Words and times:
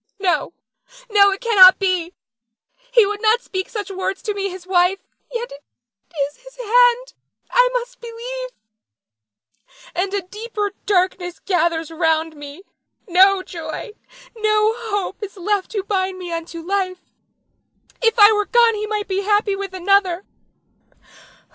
No, 0.19 0.53
no, 1.11 1.29
it 1.29 1.41
cannot 1.41 1.77
be; 1.77 2.15
he 2.91 3.05
would 3.05 3.21
not 3.21 3.39
speak 3.39 3.69
such 3.69 3.91
words 3.91 4.23
to 4.23 4.33
me; 4.33 4.49
his 4.49 4.65
wife. 4.65 4.97
Yet, 5.31 5.49
't 5.51 6.19
is 6.27 6.37
his 6.37 6.55
hand 6.57 7.13
I 7.51 7.69
must 7.73 7.99
believe 7.99 8.49
and 9.93 10.11
a 10.11 10.23
deeper 10.23 10.71
darkness 10.87 11.37
gathers 11.37 11.91
round 11.91 12.35
me. 12.35 12.63
No 13.07 13.43
joy, 13.43 13.91
no 14.35 14.73
hope, 14.75 15.21
is 15.21 15.37
left 15.37 15.69
to 15.73 15.83
bind 15.83 16.17
me 16.17 16.33
unto 16.33 16.63
life. 16.63 17.01
If 18.01 18.17
I 18.17 18.31
were 18.31 18.45
gone 18.47 18.73
he 18.73 18.87
might 18.87 19.07
be 19.07 19.21
happy 19.21 19.55
with 19.55 19.71
another. 19.75 20.25